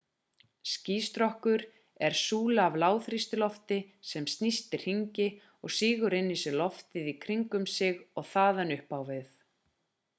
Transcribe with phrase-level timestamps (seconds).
[0.69, 1.63] skýstrokkur
[2.07, 3.77] er súla af lágþrýstilofti
[4.11, 5.27] sem snýst í hringi
[5.67, 9.29] og sýgur inn í sig loftið í kringum sig og þaðan upp á við